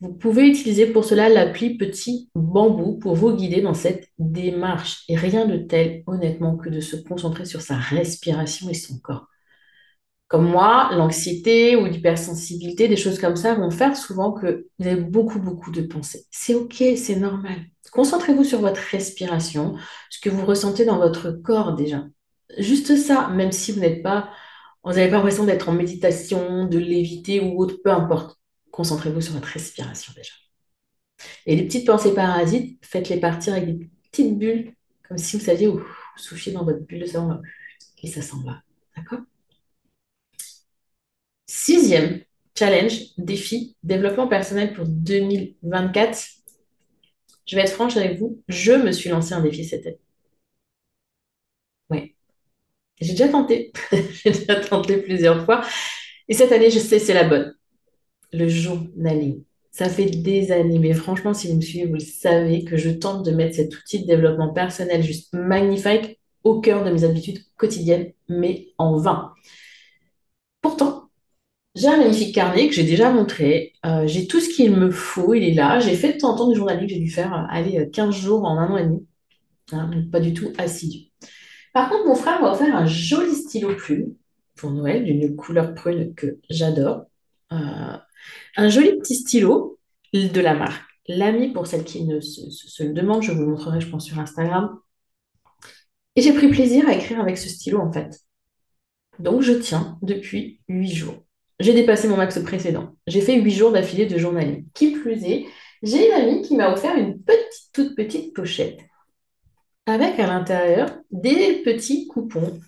Vous 0.00 0.12
pouvez 0.12 0.46
utiliser 0.46 0.86
pour 0.86 1.04
cela 1.04 1.28
l'appli 1.30 1.78
Petit 1.78 2.28
Bambou 2.34 2.98
pour 2.98 3.14
vous 3.14 3.34
guider 3.34 3.62
dans 3.62 3.74
cette 3.74 4.08
démarche. 4.18 5.04
Et 5.08 5.16
rien 5.16 5.46
de 5.46 5.56
tel, 5.56 6.02
honnêtement, 6.06 6.56
que 6.56 6.68
de 6.68 6.80
se 6.80 6.96
concentrer 6.96 7.46
sur 7.46 7.62
sa 7.62 7.76
respiration 7.76 8.68
et 8.68 8.74
son 8.74 8.98
corps. 8.98 9.26
Comme 10.28 10.50
moi, 10.50 10.90
l'anxiété 10.92 11.76
ou 11.76 11.86
l'hypersensibilité, 11.86 12.88
des 12.88 12.96
choses 12.96 13.18
comme 13.18 13.36
ça 13.36 13.54
vont 13.54 13.70
faire 13.70 13.96
souvent 13.96 14.32
que 14.32 14.66
vous 14.78 14.86
avez 14.86 15.00
beaucoup, 15.00 15.38
beaucoup 15.38 15.70
de 15.70 15.82
pensées. 15.82 16.26
C'est 16.30 16.54
OK, 16.54 16.82
c'est 16.96 17.16
normal. 17.16 17.66
Concentrez-vous 17.92 18.44
sur 18.44 18.60
votre 18.60 18.80
respiration, 18.90 19.76
ce 20.10 20.20
que 20.20 20.28
vous 20.28 20.44
ressentez 20.44 20.84
dans 20.84 20.98
votre 20.98 21.30
corps 21.30 21.74
déjà. 21.74 22.04
Juste 22.58 22.96
ça, 22.96 23.28
même 23.28 23.52
si 23.52 23.72
vous 23.72 23.80
n'êtes 23.80 24.02
pas, 24.02 24.30
vous 24.84 24.92
n'avez 24.92 25.08
pas 25.08 25.16
l'impression 25.16 25.44
d'être 25.44 25.68
en 25.68 25.72
méditation, 25.72 26.66
de 26.66 26.78
léviter 26.78 27.40
ou 27.40 27.60
autre, 27.60 27.76
peu 27.82 27.90
importe. 27.90 28.38
Concentrez-vous 28.70 29.20
sur 29.20 29.34
votre 29.34 29.48
respiration 29.48 30.12
déjà. 30.14 30.32
Et 31.46 31.56
les 31.56 31.64
petites 31.64 31.86
pensées 31.86 32.14
parasites, 32.14 32.78
faites-les 32.84 33.18
partir 33.18 33.54
avec 33.54 33.78
des 33.78 33.90
petites 34.10 34.38
bulles, 34.38 34.74
comme 35.08 35.18
si 35.18 35.36
vous 35.36 35.44
saviez 35.44 35.66
où 35.66 35.78
vous 35.78 36.52
dans 36.52 36.64
votre 36.64 36.80
bulle 36.80 37.00
de 37.00 37.06
savon 37.06 37.40
et 38.02 38.06
ça 38.06 38.22
s'en 38.22 38.42
va. 38.42 38.62
D'accord? 38.96 39.20
Sixième 41.46 42.22
challenge, 42.56 43.00
défi, 43.18 43.76
développement 43.82 44.28
personnel 44.28 44.72
pour 44.72 44.86
2024. 44.86 46.18
Je 47.46 47.56
vais 47.56 47.62
être 47.62 47.72
franche 47.72 47.96
avec 47.96 48.18
vous, 48.18 48.42
je 48.48 48.72
me 48.72 48.92
suis 48.92 49.10
lancé 49.10 49.34
un 49.34 49.40
défi 49.40 49.64
cette 49.64 49.86
année. 49.86 50.00
J'ai 53.00 53.12
déjà 53.12 53.28
tenté. 53.28 53.72
J'ai 53.92 54.30
déjà 54.30 54.56
tenté 54.56 54.98
plusieurs 54.98 55.44
fois. 55.44 55.62
Et 56.28 56.34
cette 56.34 56.52
année, 56.52 56.70
je 56.70 56.78
sais, 56.78 56.98
c'est 56.98 57.14
la 57.14 57.24
bonne. 57.24 57.54
Le 58.32 58.48
journaling. 58.48 59.42
Ça 59.70 59.88
fait 59.88 60.06
des 60.06 60.52
années, 60.52 60.78
mais 60.78 60.94
franchement, 60.94 61.34
si 61.34 61.48
vous 61.48 61.56
me 61.56 61.60
suivez, 61.60 61.86
vous 61.86 61.94
le 61.94 62.00
savez 62.00 62.64
que 62.64 62.76
je 62.76 62.90
tente 62.90 63.24
de 63.24 63.30
mettre 63.30 63.56
cet 63.56 63.76
outil 63.76 64.00
de 64.00 64.06
développement 64.06 64.52
personnel 64.52 65.02
juste 65.02 65.32
magnifique 65.34 66.18
au 66.44 66.60
cœur 66.60 66.84
de 66.84 66.90
mes 66.90 67.04
habitudes 67.04 67.40
quotidiennes, 67.56 68.12
mais 68.28 68.68
en 68.78 68.96
vain. 68.96 69.34
Pourtant, 70.62 71.10
j'ai 71.74 71.88
un 71.88 71.98
magnifique 71.98 72.34
carnet 72.34 72.68
que 72.68 72.74
j'ai 72.74 72.84
déjà 72.84 73.12
montré. 73.12 73.74
Euh, 73.84 74.06
j'ai 74.06 74.26
tout 74.26 74.40
ce 74.40 74.48
qu'il 74.48 74.72
me 74.72 74.90
faut, 74.90 75.34
il 75.34 75.44
est 75.44 75.54
là. 75.54 75.78
J'ai 75.78 75.94
fait 75.94 76.14
de 76.14 76.18
temps 76.18 76.32
en 76.32 76.36
temps 76.36 76.48
du 76.48 76.56
journalisme, 76.56 76.88
j'ai 76.88 77.00
dû 77.00 77.10
faire 77.10 77.34
euh, 77.34 77.44
aller 77.50 77.90
15 77.92 78.08
euh, 78.08 78.18
jours 78.18 78.44
en 78.44 78.58
un 78.58 78.70
an 78.70 78.76
et 78.78 78.84
demi. 78.84 79.06
Hein, 79.72 79.90
pas 80.10 80.20
du 80.20 80.32
tout 80.32 80.52
assidu. 80.56 81.10
Par 81.76 81.90
contre, 81.90 82.06
mon 82.06 82.14
frère 82.14 82.40
m'a 82.40 82.52
offert 82.52 82.74
un 82.74 82.86
joli 82.86 83.34
stylo 83.34 83.76
plume 83.76 84.14
pour 84.54 84.70
Noël, 84.70 85.04
d'une 85.04 85.36
couleur 85.36 85.74
prune 85.74 86.14
que 86.14 86.38
j'adore. 86.48 87.04
un 87.50 88.00
joli 88.70 88.96
petit 88.96 89.16
stylo 89.16 89.78
de 90.14 90.40
la 90.40 90.54
marque 90.54 90.82
L'ami, 91.06 91.52
pour 91.52 91.66
celles 91.66 91.84
qui 91.84 92.04
ne 92.04 92.18
se, 92.18 92.82
le 92.82 92.94
demandent, 92.94 93.22
je 93.22 93.30
vous 93.30 93.42
le 93.42 93.48
montrerai, 93.48 93.82
je 93.82 93.90
pense, 93.90 94.06
sur 94.06 94.18
Instagram. 94.18 94.78
Et 96.14 96.22
j'ai 96.22 96.32
pris 96.32 96.48
plaisir 96.48 96.88
à 96.88 96.94
écrire 96.94 97.20
avec 97.20 97.36
ce 97.36 97.50
stylo, 97.50 97.78
en 97.78 97.92
fait. 97.92 98.22
Donc, 99.18 99.42
je 99.42 99.52
tiens 99.52 99.98
depuis 100.00 100.62
8 100.68 100.94
jours. 100.94 101.26
J'ai 101.60 101.74
dépassé 101.74 102.08
mon 102.08 102.16
max 102.16 102.38
précédent. 102.42 102.96
J'ai 103.06 103.20
fait 103.20 103.38
huit 103.38 103.52
jours 103.52 103.72
d'affilée 103.72 104.06
de 104.06 104.16
journaling. 104.16 104.64
Qui 104.72 104.92
plus 104.92 105.22
est, 105.24 105.44
j'ai 105.82 106.06
une 106.06 106.14
amie 106.14 106.40
qui 106.40 106.56
m'a 106.56 106.72
offert 106.72 106.96
une 106.96 107.20
petite, 107.20 107.68
toute 107.74 107.94
petite 107.94 108.32
pochette 108.32 108.80
avec 109.86 110.18
à 110.18 110.26
l'intérieur 110.26 110.90
des 111.10 111.62
petits 111.62 112.06
coupons 112.08 112.60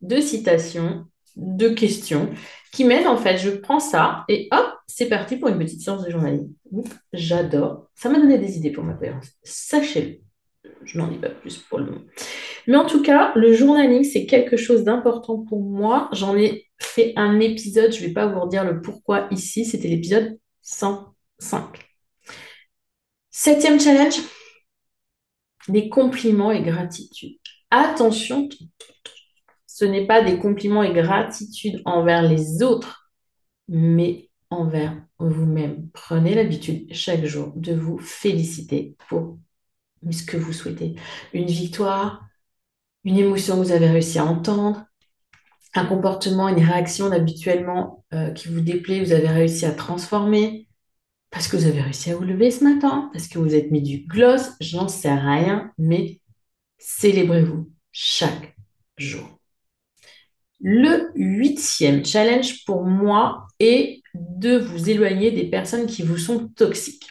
de 0.00 0.20
citations, 0.20 1.06
de 1.36 1.68
questions 1.68 2.30
qui 2.72 2.84
m'aident 2.84 3.06
en 3.06 3.16
fait. 3.16 3.38
Je 3.38 3.50
prends 3.50 3.80
ça 3.80 4.24
et 4.28 4.48
hop, 4.52 4.66
c'est 4.86 5.08
parti 5.08 5.36
pour 5.36 5.48
une 5.48 5.58
petite 5.58 5.82
séance 5.82 6.04
de 6.04 6.10
journaling. 6.10 6.52
J'adore. 7.12 7.88
Ça 7.94 8.08
m'a 8.08 8.18
donné 8.18 8.38
des 8.38 8.56
idées 8.56 8.70
pour 8.70 8.84
ma 8.84 8.94
cohérence. 8.94 9.30
Sachez-le. 9.42 10.20
Je 10.84 10.98
n'en 10.98 11.08
dis 11.08 11.18
pas 11.18 11.28
plus 11.28 11.58
pour 11.58 11.78
le 11.78 11.86
moment. 11.86 12.00
Mais 12.66 12.76
en 12.76 12.86
tout 12.86 13.02
cas, 13.02 13.32
le 13.34 13.52
journaling, 13.52 14.04
c'est 14.04 14.26
quelque 14.26 14.56
chose 14.56 14.84
d'important 14.84 15.38
pour 15.38 15.60
moi. 15.60 16.08
J'en 16.12 16.36
ai 16.36 16.66
fait 16.78 17.12
un 17.16 17.40
épisode, 17.40 17.92
je 17.92 18.02
ne 18.02 18.08
vais 18.08 18.12
pas 18.12 18.26
vous 18.26 18.40
redire 18.40 18.64
le 18.64 18.80
pourquoi 18.80 19.28
ici, 19.30 19.64
c'était 19.64 19.88
l'épisode 19.88 20.38
105. 20.62 21.64
Septième 23.30 23.80
challenge, 23.80 24.20
les 25.68 25.88
compliments 25.88 26.50
et 26.50 26.62
gratitude. 26.62 27.36
Attention, 27.70 28.48
ce 29.66 29.84
n'est 29.84 30.06
pas 30.06 30.22
des 30.22 30.38
compliments 30.38 30.82
et 30.82 30.92
gratitude 30.92 31.80
envers 31.84 32.22
les 32.22 32.62
autres, 32.62 33.10
mais 33.68 34.30
envers 34.50 34.94
vous-même. 35.18 35.88
Prenez 35.92 36.34
l'habitude 36.34 36.92
chaque 36.92 37.24
jour 37.24 37.52
de 37.56 37.72
vous 37.74 37.98
féliciter 37.98 38.96
pour 39.08 39.38
ce 40.10 40.24
que 40.24 40.36
vous 40.36 40.52
souhaitez. 40.52 40.96
Une 41.32 41.46
victoire, 41.46 42.22
une 43.04 43.18
émotion 43.18 43.56
que 43.56 43.64
vous 43.64 43.72
avez 43.72 43.88
réussi 43.88 44.18
à 44.18 44.26
entendre, 44.26 44.84
un 45.74 45.86
comportement, 45.86 46.48
une 46.48 46.62
réaction 46.62 47.10
habituellement 47.10 48.04
euh, 48.12 48.30
qui 48.30 48.48
vous 48.48 48.60
déplaît, 48.60 49.02
vous 49.02 49.12
avez 49.12 49.28
réussi 49.28 49.64
à 49.64 49.72
transformer, 49.72 50.68
parce 51.32 51.48
que 51.48 51.56
vous 51.56 51.66
avez 51.66 51.80
réussi 51.80 52.10
à 52.10 52.16
vous 52.16 52.24
lever 52.24 52.50
ce 52.50 52.62
matin, 52.62 53.10
parce 53.12 53.26
que 53.26 53.38
vous 53.38 53.54
êtes 53.54 53.70
mis 53.70 53.80
du 53.80 54.00
gloss, 54.06 54.50
j'en 54.60 54.86
sais 54.86 55.12
rien, 55.12 55.72
mais 55.78 56.20
célébrez-vous 56.78 57.72
chaque 57.90 58.54
jour. 58.98 59.40
Le 60.60 61.10
huitième 61.16 62.04
challenge 62.04 62.64
pour 62.66 62.84
moi 62.84 63.48
est 63.58 64.02
de 64.14 64.58
vous 64.58 64.90
éloigner 64.90 65.30
des 65.30 65.48
personnes 65.48 65.86
qui 65.86 66.02
vous 66.02 66.18
sont 66.18 66.48
toxiques. 66.48 67.08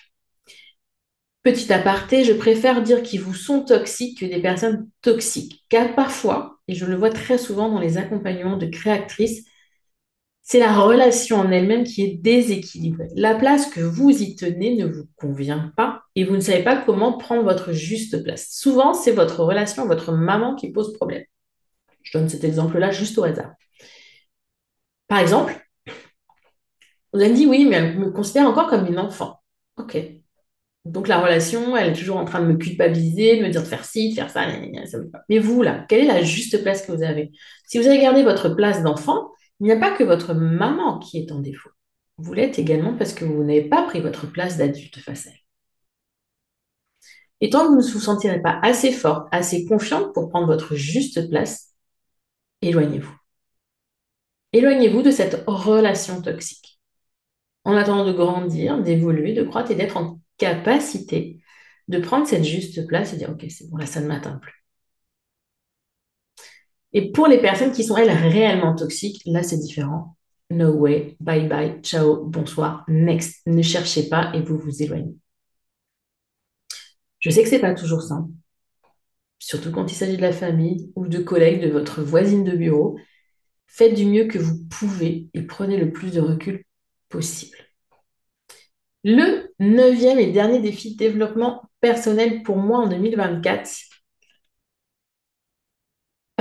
Petit 1.44 1.74
aparté, 1.74 2.24
je 2.24 2.34
préfère 2.34 2.84
dire 2.84 3.02
qu'ils 3.02 3.22
vous 3.22 3.34
sont 3.34 3.66
toxiques 3.66 4.20
que 4.20 4.26
des 4.28 4.40
personnes 4.42 4.88
toxiques. 5.02 5.66
Car 5.70 5.96
parfois, 5.96 6.60
et 6.68 6.76
je 6.76 6.86
le 6.86 6.96
vois 6.96 7.10
très 7.10 7.40
souvent 7.40 7.70
dans 7.70 7.80
les 7.80 7.98
accompagnements 7.98 8.58
de 8.58 8.68
créatrices, 8.68 9.46
c'est 10.52 10.60
la 10.60 10.78
relation 10.78 11.38
en 11.38 11.50
elle-même 11.50 11.86
qui 11.86 12.04
est 12.04 12.18
déséquilibrée. 12.18 13.08
La 13.16 13.36
place 13.36 13.68
que 13.68 13.80
vous 13.80 14.10
y 14.10 14.36
tenez 14.36 14.76
ne 14.76 14.86
vous 14.86 15.08
convient 15.16 15.72
pas 15.78 16.02
et 16.18 16.26
vous 16.26 16.36
ne 16.36 16.42
savez 16.42 16.62
pas 16.62 16.76
comment 16.76 17.18
prendre 17.18 17.44
votre 17.44 17.72
juste 17.72 18.22
place. 18.22 18.50
Souvent, 18.52 18.94
c'est 18.94 19.14
votre 19.14 19.46
relation, 19.46 19.88
votre 19.88 20.12
maman 20.12 20.56
qui 20.56 20.74
pose 20.74 20.92
problème. 20.92 21.24
Je 22.04 22.18
donne 22.18 22.28
cet 22.28 22.44
exemple-là 22.44 22.92
juste 22.92 23.18
au 23.18 23.24
hasard. 23.24 23.54
Par 25.08 25.20
exemple, 25.20 25.56
vous 27.14 27.22
avez 27.22 27.32
dit 27.32 27.46
oui, 27.46 27.66
mais 27.66 27.78
elle 27.78 27.98
me 27.98 28.12
considère 28.12 28.46
encore 28.46 28.68
comme 28.68 28.88
une 28.88 29.00
enfant. 29.00 29.40
Ok, 29.78 29.98
donc 30.84 31.08
la 31.08 31.22
relation, 31.22 31.78
elle 31.78 31.94
est 31.94 31.96
toujours 31.96 32.18
en 32.18 32.26
train 32.26 32.42
de 32.42 32.48
me 32.48 32.58
culpabiliser, 32.58 33.38
de 33.38 33.44
me 33.44 33.50
dire 33.50 33.62
de 33.62 33.68
faire 33.68 33.86
ci, 33.86 34.10
de 34.10 34.16
faire 34.16 34.30
ça. 34.30 34.46
Mais 35.30 35.40
vous, 35.40 35.62
là, 35.62 35.86
quelle 35.88 36.02
est 36.02 36.08
la 36.08 36.24
juste 36.24 36.62
place 36.62 36.86
que 36.86 36.92
vous 36.92 37.04
avez? 37.04 37.32
Si 37.68 37.78
vous 37.78 37.88
avez 37.88 38.02
gardé 38.02 38.24
votre 38.24 38.50
place 38.50 38.84
d'enfant, 38.84 39.32
il 39.62 39.66
n'y 39.66 39.72
a 39.72 39.78
pas 39.78 39.96
que 39.96 40.04
votre 40.04 40.34
maman 40.34 40.98
qui 40.98 41.20
est 41.20 41.32
en 41.32 41.40
défaut. 41.40 41.70
Vous 42.18 42.34
l'êtes 42.34 42.58
également 42.58 42.98
parce 42.98 43.14
que 43.14 43.26
vous 43.26 43.44
n'avez 43.44 43.70
pas 43.70 43.84
pris 43.84 44.02
votre 44.02 44.26
place 44.26 44.58
d'adulte 44.58 44.98
face 44.98 45.28
à 45.28 45.30
elle. 45.30 45.38
Et 47.42 47.50
tant 47.52 47.66
que 47.66 47.70
vous 47.70 47.88
ne 47.88 47.94
vous 47.94 48.00
sentirez 48.00 48.42
pas 48.42 48.60
assez 48.64 48.92
forte, 48.92 49.28
assez 49.32 49.66
confiante 49.66 50.14
pour 50.16 50.30
prendre 50.30 50.48
votre 50.48 50.76
juste 50.76 51.30
place, 51.30 51.76
éloignez-vous. 52.64 53.16
Éloignez-vous 54.52 55.04
de 55.04 55.12
cette 55.12 55.44
relation 55.46 56.24
toxique. 56.24 56.80
En 57.64 57.76
attendant 57.76 58.06
de 58.06 58.14
grandir, 58.14 58.82
d'évoluer, 58.82 59.34
de 59.34 59.44
croître 59.44 59.70
et 59.70 59.76
d'être 59.76 59.98
en 59.98 60.20
capacité 60.38 61.40
de 61.88 62.00
prendre 62.00 62.26
cette 62.26 62.44
juste 62.44 62.88
place 62.88 63.14
et 63.14 63.18
dire, 63.18 63.30
OK, 63.30 63.46
c'est 63.50 63.70
bon, 63.70 63.78
là, 63.78 63.86
ça 63.86 64.02
ne 64.02 64.08
m'atteint 64.08 64.40
plus. 64.40 64.61
Et 66.94 67.12
pour 67.12 67.28
les 67.28 67.40
personnes 67.40 67.72
qui 67.72 67.84
sont, 67.84 67.98
elles, 67.98 68.12
réellement 68.12 68.76
toxiques, 68.76 69.22
là, 69.26 69.44
c'est 69.44 69.58
différent. 69.58 70.18
No 70.50 70.74
way, 70.74 71.16
bye 71.22 71.48
bye, 71.48 71.80
ciao, 71.82 72.26
bonsoir, 72.26 72.84
next. 72.90 73.42
Ne 73.46 73.62
cherchez 73.62 74.10
pas 74.10 74.32
et 74.34 74.42
vous 74.42 74.58
vous 74.58 74.84
éloignez. 74.84 75.16
Je 77.20 77.30
sais 77.30 77.44
que 77.44 77.50
c'est 77.50 77.60
pas 77.60 77.74
toujours 77.74 78.02
simple, 78.02 78.32
surtout 79.40 79.72
quand 79.72 79.92
il 79.92 79.96
s'agit 79.96 80.18
de 80.18 80.22
la 80.22 80.34
famille 80.34 80.92
ou 80.96 81.08
de 81.08 81.20
collègues, 81.20 81.62
de 81.62 81.70
votre 81.70 82.02
voisine 82.02 82.44
de 82.44 82.58
bureau. 82.58 82.98
Faites 83.68 83.94
du 83.94 84.06
mieux 84.06 84.26
que 84.26 84.40
vous 84.40 84.58
pouvez 84.70 85.30
et 85.34 85.44
prenez 85.44 85.78
le 85.78 85.92
plus 85.94 86.12
de 86.12 86.20
recul 86.20 86.66
possible. 87.08 87.58
Le 89.04 89.54
neuvième 89.60 90.20
et 90.20 90.32
dernier 90.32 90.60
défi 90.60 90.94
de 90.94 90.98
développement 90.98 91.64
personnel 91.80 92.44
pour 92.44 92.58
moi 92.58 92.80
en 92.80 92.88
2024. 92.88 93.91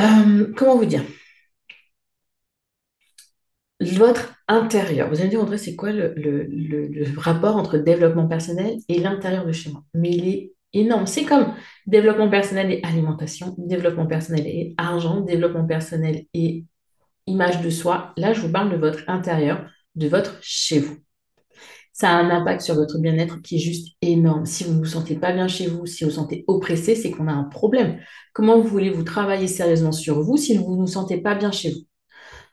Euh, 0.01 0.53
comment 0.57 0.77
vous 0.77 0.85
dire? 0.87 1.03
Votre 3.81 4.35
intérieur. 4.47 5.09
Vous 5.09 5.17
allez 5.17 5.25
me 5.27 5.31
dire, 5.31 5.41
André, 5.41 5.57
c'est 5.57 5.75
quoi 5.75 5.91
le, 5.93 6.13
le, 6.17 7.19
rapport 7.19 7.57
entre 7.57 7.79
développement 7.79 8.29
personnel 8.29 8.77
et 8.89 8.99
l'intérieur 8.99 9.47
de 9.47 9.53
chez 9.53 9.71
moi? 9.71 9.83
Mais 9.95 10.11
il 10.11 10.29
est 10.29 10.53
énorme. 10.75 11.07
C'est 11.07 11.25
comme 11.25 11.55
développement 11.87 12.29
personnel 12.29 12.71
et 12.73 12.83
alimentation, 12.85 13.55
développement 13.59 14.07
personnel 14.07 14.47
et 14.47 14.75
argent, 14.77 15.21
développement 15.23 15.67
personnel 15.67 16.27
et 16.35 16.67
image 17.27 17.63
de 17.63 17.71
soi. 17.71 18.13
Là, 18.19 18.35
je 18.35 18.43
vous 18.43 18.53
parle 18.53 18.71
de 18.71 18.77
votre 18.77 19.09
intérieur, 19.09 19.67
de 19.95 20.09
votre 20.09 20.39
chez 20.43 20.79
vous 20.81 20.99
ça 22.01 22.13
a 22.13 22.15
un 22.15 22.31
impact 22.31 22.63
sur 22.63 22.77
votre 22.77 22.97
bien-être 22.99 23.43
qui 23.43 23.57
est 23.57 23.59
juste 23.59 23.89
énorme. 24.01 24.47
Si 24.47 24.65
vous 24.65 24.73
ne 24.73 24.79
vous 24.79 24.87
sentez 24.87 25.17
pas 25.17 25.33
bien 25.33 25.49
chez 25.49 25.67
vous, 25.67 25.85
si 25.85 26.03
vous 26.03 26.09
vous 26.09 26.17
sentez 26.17 26.47
oppressé, 26.47 26.95
c'est 26.95 27.11
qu'on 27.11 27.29
a 27.29 27.33
un 27.33 27.45
problème. 27.45 28.01
Comment 28.33 28.59
voulez-vous 28.59 29.03
travailler 29.03 29.47
sérieusement 29.47 29.93
sur 29.93 30.23
vous 30.23 30.39
si 30.39 30.57
vous 30.57 30.77
ne 30.77 30.81
vous 30.81 30.87
sentez 30.87 31.19
pas 31.19 31.35
bien 31.35 31.53
chez 31.53 31.73
vous? 31.73 31.81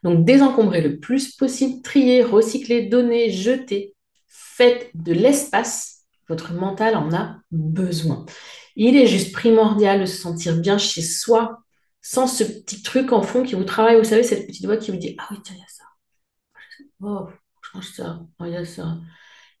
Donc 0.02 0.26
désencombrez 0.26 0.82
le 0.82 0.98
plus 1.00 1.34
possible, 1.34 1.80
triez, 1.80 2.22
recyclez, 2.22 2.88
donnez, 2.90 3.30
jetez. 3.30 3.94
Faites 4.26 4.90
de 4.92 5.14
l'espace. 5.14 6.02
Votre 6.28 6.52
mental 6.52 6.94
en 6.94 7.10
a 7.14 7.38
besoin. 7.50 8.26
Il 8.76 8.98
est 8.98 9.06
juste 9.06 9.32
primordial 9.32 10.02
de 10.02 10.04
se 10.04 10.18
sentir 10.18 10.58
bien 10.58 10.76
chez 10.76 11.00
soi 11.00 11.60
sans 12.02 12.26
ce 12.26 12.44
petit 12.44 12.82
truc 12.82 13.12
en 13.12 13.22
fond 13.22 13.42
qui 13.44 13.54
vous 13.54 13.64
travaille. 13.64 13.96
Vous 13.96 14.04
savez, 14.04 14.24
cette 14.24 14.46
petite 14.46 14.66
voix 14.66 14.76
qui 14.76 14.90
vous 14.90 14.98
dit 14.98 15.16
Ah 15.16 15.28
oui, 15.30 15.38
tiens, 15.42 15.54
il 15.56 15.60
y 15.60 15.62
a 15.62 15.68
ça. 15.68 15.84
Oh, 17.00 17.28
change 17.62 17.90
ça. 17.92 18.20
Oh, 18.38 18.44
il 18.44 18.52
y 18.52 18.56
a 18.56 18.66
ça. 18.66 18.98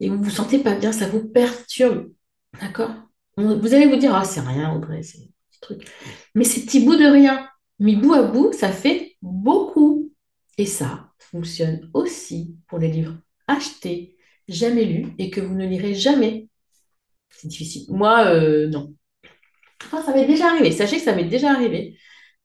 Et 0.00 0.08
vous 0.08 0.22
vous 0.22 0.30
sentez 0.30 0.58
pas 0.58 0.74
bien, 0.74 0.92
ça 0.92 1.08
vous 1.08 1.26
perturbe. 1.28 2.12
D'accord? 2.60 2.90
Vous 3.36 3.74
allez 3.74 3.86
vous 3.86 3.96
dire 3.96 4.14
Ah, 4.14 4.24
c'est 4.24 4.40
rien, 4.40 4.74
Audrey, 4.74 5.02
c'est 5.02 5.18
un 5.18 5.30
petit 5.50 5.60
truc. 5.60 5.88
Mais 6.34 6.44
ces 6.44 6.64
petits 6.64 6.84
bouts 6.84 6.96
de 6.96 7.06
rien, 7.06 7.48
mis 7.78 7.96
bout 7.96 8.14
à 8.14 8.22
bout, 8.22 8.52
ça 8.52 8.70
fait 8.70 9.16
beaucoup. 9.22 10.12
Et 10.56 10.66
ça 10.66 11.10
fonctionne 11.18 11.88
aussi 11.94 12.56
pour 12.66 12.78
les 12.78 12.88
livres 12.88 13.16
achetés, 13.46 14.16
jamais 14.48 14.84
lus 14.84 15.06
et 15.18 15.30
que 15.30 15.40
vous 15.40 15.54
ne 15.54 15.66
lirez 15.66 15.94
jamais. 15.94 16.48
C'est 17.30 17.48
difficile. 17.48 17.86
Moi, 17.90 18.26
euh, 18.26 18.68
non. 18.68 18.94
ça 19.90 20.12
m'est 20.12 20.26
déjà 20.26 20.48
arrivé. 20.48 20.72
Sachez 20.72 20.96
que 20.96 21.02
ça 21.02 21.14
m'est 21.14 21.24
déjà 21.24 21.52
arrivé 21.52 21.96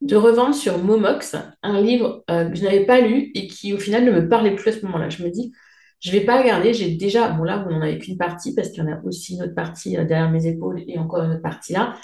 de 0.01 0.15
revendre 0.15 0.53
sur 0.53 0.77
Momox 0.77 1.35
un 1.63 1.81
livre 1.81 2.23
euh, 2.29 2.49
que 2.49 2.55
je 2.55 2.63
n'avais 2.63 2.85
pas 2.85 2.99
lu 2.99 3.31
et 3.35 3.47
qui 3.47 3.73
au 3.73 3.79
final 3.79 4.03
ne 4.03 4.11
me 4.11 4.27
parlait 4.27 4.55
plus 4.55 4.69
à 4.69 4.73
ce 4.73 4.85
moment-là. 4.85 5.09
Je 5.09 5.23
me 5.23 5.29
dis, 5.29 5.53
je 6.03 6.11
ne 6.11 6.19
vais 6.19 6.25
pas 6.25 6.43
garder, 6.43 6.73
j'ai 6.73 6.95
déjà, 6.95 7.29
bon 7.29 7.43
là, 7.43 7.63
vous 7.63 7.71
n'en 7.71 7.81
avez 7.81 7.97
qu'une 7.97 8.17
partie 8.17 8.53
parce 8.53 8.69
qu'il 8.69 8.83
y 8.83 8.87
en 8.87 8.91
a 8.91 9.01
aussi 9.03 9.35
une 9.35 9.43
autre 9.43 9.55
partie 9.55 9.97
euh, 9.97 10.03
derrière 10.03 10.29
mes 10.29 10.45
épaules 10.45 10.83
et 10.85 10.99
encore 10.99 11.23
une 11.23 11.31
autre 11.31 11.41
partie 11.41 11.71
là. 11.71 11.95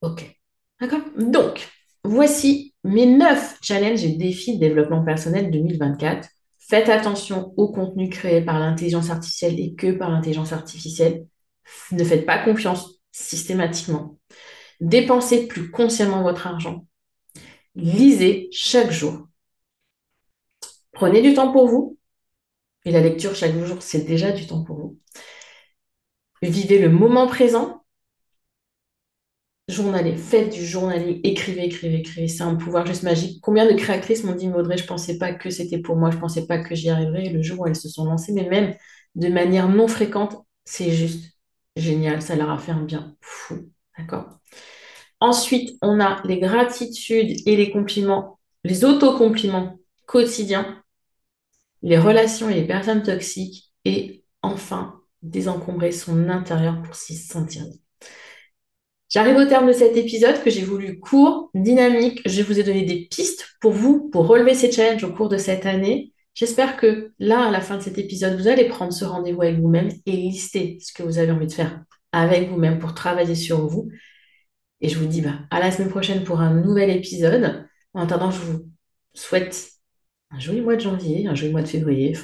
Ok. 0.00 0.34
D'accord 0.80 1.02
Donc, 1.18 1.68
voici 2.04 2.74
mes 2.84 3.04
neuf 3.04 3.58
challenges 3.60 4.02
et 4.02 4.16
défis 4.16 4.54
de 4.54 4.60
développement 4.60 5.04
personnel 5.04 5.50
2024. 5.50 6.26
Faites 6.58 6.88
attention 6.88 7.52
au 7.58 7.70
contenu 7.70 8.08
créé 8.08 8.40
par 8.40 8.58
l'intelligence 8.58 9.10
artificielle 9.10 9.60
et 9.60 9.74
que 9.74 9.92
par 9.92 10.10
l'intelligence 10.10 10.54
artificielle. 10.54 11.26
Ne 11.90 12.04
faites 12.04 12.24
pas 12.24 12.38
confiance 12.38 12.98
systématiquement. 13.10 14.18
Dépensez 14.80 15.46
plus 15.48 15.70
consciemment 15.70 16.22
votre 16.22 16.46
argent. 16.46 16.86
Lisez 17.74 18.48
chaque 18.52 18.90
jour. 18.90 19.28
Prenez 20.92 21.20
du 21.20 21.34
temps 21.34 21.52
pour 21.52 21.68
vous. 21.68 21.91
Et 22.84 22.90
la 22.92 23.00
lecture 23.00 23.34
chaque 23.34 23.56
jour, 23.56 23.82
c'est 23.82 24.04
déjà 24.04 24.32
du 24.32 24.46
temps 24.46 24.62
pour 24.64 24.76
vous. 24.76 24.98
Vivez 26.42 26.78
le 26.78 26.90
moment 26.90 27.26
présent. 27.26 27.84
Journalez, 29.68 30.16
faites 30.16 30.52
du 30.52 30.66
journaling, 30.66 31.20
écrivez, 31.22 31.64
écrivez, 31.64 31.98
écrivez. 32.00 32.28
C'est 32.28 32.42
un 32.42 32.56
pouvoir 32.56 32.84
juste 32.86 33.04
magique. 33.04 33.40
Combien 33.42 33.66
de 33.70 33.76
créatrices 33.76 34.24
m'ont 34.24 34.34
dit, 34.34 34.48
Maudrey, 34.48 34.76
je 34.76 34.82
ne 34.82 34.88
pensais 34.88 35.18
pas 35.18 35.32
que 35.32 35.50
c'était 35.50 35.78
pour 35.78 35.96
moi, 35.96 36.10
je 36.10 36.16
ne 36.16 36.20
pensais 36.20 36.46
pas 36.46 36.58
que 36.58 36.74
j'y 36.74 36.90
arriverais. 36.90 37.28
le 37.30 37.42
jour 37.42 37.60
où 37.60 37.66
elles 37.66 37.76
se 37.76 37.88
sont 37.88 38.04
lancées, 38.04 38.32
mais 38.32 38.48
même 38.48 38.74
de 39.14 39.28
manière 39.28 39.68
non 39.68 39.86
fréquente, 39.88 40.36
c'est 40.64 40.90
juste 40.90 41.32
génial. 41.76 42.20
Ça 42.22 42.34
leur 42.36 42.50
a 42.50 42.58
fait 42.58 42.72
un 42.72 42.82
bien 42.82 43.16
fou. 43.20 43.70
D'accord 43.96 44.40
Ensuite, 45.20 45.78
on 45.82 46.00
a 46.00 46.20
les 46.24 46.38
gratitudes 46.40 47.36
et 47.46 47.56
les 47.56 47.70
compliments, 47.70 48.40
les 48.64 48.84
autocompliments 48.84 49.78
quotidiens, 50.06 50.81
les 51.82 51.98
relations 51.98 52.48
et 52.48 52.54
les 52.54 52.66
personnes 52.66 53.02
toxiques, 53.02 53.72
et 53.84 54.24
enfin, 54.42 55.00
désencombrer 55.22 55.92
son 55.92 56.28
intérieur 56.28 56.82
pour 56.82 56.94
s'y 56.94 57.16
sentir. 57.16 57.64
J'arrive 59.08 59.36
au 59.36 59.44
terme 59.44 59.68
de 59.68 59.72
cet 59.72 59.96
épisode 59.96 60.42
que 60.42 60.50
j'ai 60.50 60.62
voulu 60.62 60.98
court, 60.98 61.50
dynamique. 61.54 62.22
Je 62.24 62.42
vous 62.42 62.58
ai 62.58 62.62
donné 62.62 62.84
des 62.84 63.06
pistes 63.10 63.46
pour 63.60 63.72
vous, 63.72 64.08
pour 64.10 64.26
relever 64.26 64.54
ces 64.54 64.72
challenges 64.72 65.04
au 65.04 65.12
cours 65.12 65.28
de 65.28 65.36
cette 65.36 65.66
année. 65.66 66.12
J'espère 66.34 66.78
que 66.78 67.12
là, 67.18 67.48
à 67.48 67.50
la 67.50 67.60
fin 67.60 67.76
de 67.76 67.82
cet 67.82 67.98
épisode, 67.98 68.40
vous 68.40 68.48
allez 68.48 68.64
prendre 68.68 68.92
ce 68.92 69.04
rendez-vous 69.04 69.42
avec 69.42 69.60
vous-même 69.60 69.90
et 70.06 70.12
lister 70.12 70.78
ce 70.80 70.94
que 70.94 71.02
vous 71.02 71.18
avez 71.18 71.30
envie 71.30 71.46
de 71.46 71.52
faire 71.52 71.84
avec 72.12 72.48
vous-même 72.48 72.78
pour 72.78 72.94
travailler 72.94 73.34
sur 73.34 73.66
vous 73.66 73.90
et 74.82 74.88
je 74.88 74.98
vous 74.98 75.06
dis 75.06 75.22
bah, 75.22 75.38
à 75.50 75.60
la 75.60 75.70
semaine 75.70 75.88
prochaine 75.88 76.24
pour 76.24 76.40
un 76.40 76.52
nouvel 76.52 76.90
épisode. 76.90 77.66
En 77.94 78.02
attendant, 78.02 78.30
je 78.30 78.40
vous 78.40 78.68
souhaite 79.14 79.70
un 80.32 80.38
joli 80.38 80.60
mois 80.60 80.76
de 80.76 80.80
janvier, 80.80 81.26
un 81.26 81.34
joli 81.34 81.52
mois 81.52 81.62
de 81.62 81.68
février. 81.68 82.16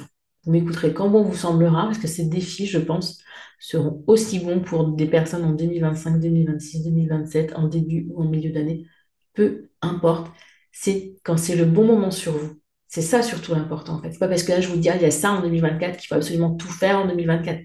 vous 0.43 0.51
m'écouterez 0.51 0.93
quand 0.93 1.09
bon 1.09 1.23
vous 1.23 1.35
semblera, 1.35 1.85
parce 1.85 1.97
que 1.99 2.07
ces 2.07 2.25
défis, 2.25 2.65
je 2.65 2.79
pense, 2.79 3.21
seront 3.59 4.03
aussi 4.07 4.39
bons 4.39 4.61
pour 4.61 4.87
des 4.89 5.05
personnes 5.07 5.43
en 5.43 5.51
2025, 5.53 6.19
2026, 6.19 6.83
2027, 6.83 7.53
en 7.55 7.67
début 7.67 8.07
ou 8.09 8.21
en 8.23 8.25
milieu 8.25 8.51
d'année. 8.51 8.85
Peu 9.33 9.69
importe. 9.81 10.31
C'est 10.71 11.15
quand 11.23 11.37
c'est 11.37 11.55
le 11.55 11.65
bon 11.65 11.85
moment 11.85 12.11
sur 12.11 12.33
vous. 12.33 12.59
C'est 12.87 13.01
ça 13.01 13.21
surtout 13.21 13.53
l'important 13.53 13.95
en 13.95 14.01
fait. 14.01 14.11
C'est 14.13 14.19
pas 14.19 14.27
parce 14.27 14.43
que 14.43 14.51
là 14.51 14.61
je 14.61 14.67
vous 14.69 14.77
dis 14.77 14.89
ah, 14.89 14.95
il 14.95 15.01
y 15.01 15.05
a 15.05 15.11
ça 15.11 15.31
en 15.33 15.41
2024 15.41 15.97
qu'il 15.97 16.07
faut 16.07 16.15
absolument 16.15 16.55
tout 16.55 16.67
faire 16.69 16.99
en 16.99 17.07
2024. 17.07 17.61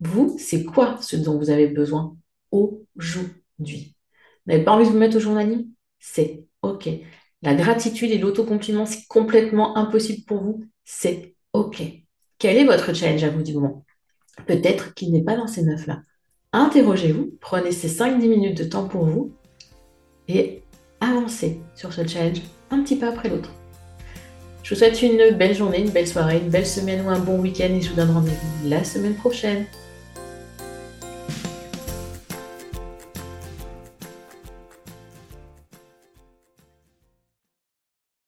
Vous, 0.00 0.36
c'est 0.38 0.64
quoi 0.64 0.98
ce 1.00 1.16
dont 1.16 1.38
vous 1.38 1.50
avez 1.50 1.68
besoin 1.68 2.16
aujourd'hui? 2.50 3.96
Vous 4.46 4.52
n'avez 4.52 4.64
pas 4.64 4.72
envie 4.72 4.86
de 4.86 4.90
vous 4.90 4.98
mettre 4.98 5.16
au 5.16 5.20
journaling 5.20 5.68
C'est 5.98 6.44
OK. 6.62 6.88
La 7.44 7.54
gratitude 7.54 8.10
et 8.10 8.16
l'autocompliment, 8.16 8.86
c'est 8.86 9.06
complètement 9.06 9.76
impossible 9.76 10.24
pour 10.24 10.42
vous 10.42 10.64
C'est 10.82 11.34
OK. 11.52 11.82
Quel 12.38 12.56
est 12.56 12.64
votre 12.64 12.94
challenge 12.94 13.22
à 13.22 13.28
vous 13.28 13.42
du 13.42 13.52
moment? 13.52 13.84
Peut-être 14.46 14.94
qu'il 14.94 15.12
n'est 15.12 15.22
pas 15.22 15.36
dans 15.36 15.46
ces 15.46 15.62
neuf-là. 15.62 16.00
Interrogez-vous, 16.52 17.36
prenez 17.42 17.70
ces 17.70 17.88
5-10 17.88 18.28
minutes 18.28 18.56
de 18.56 18.64
temps 18.64 18.88
pour 18.88 19.04
vous 19.04 19.34
et 20.26 20.62
avancez 21.02 21.60
sur 21.74 21.92
ce 21.92 22.06
challenge 22.06 22.40
un 22.70 22.82
petit 22.82 22.96
pas 22.96 23.10
après 23.10 23.28
l'autre. 23.28 23.50
Je 24.62 24.74
vous 24.74 24.78
souhaite 24.78 25.02
une 25.02 25.36
belle 25.36 25.54
journée, 25.54 25.80
une 25.80 25.90
belle 25.90 26.08
soirée, 26.08 26.38
une 26.38 26.48
belle 26.48 26.66
semaine 26.66 27.04
ou 27.04 27.10
un 27.10 27.18
bon 27.18 27.38
week-end 27.38 27.68
et 27.74 27.82
je 27.82 27.90
vous 27.90 27.96
donne 27.96 28.10
rendez-vous 28.10 28.68
la 28.70 28.84
semaine 28.84 29.16
prochaine. 29.16 29.66